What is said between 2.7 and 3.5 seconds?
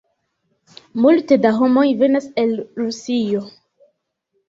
Rusio.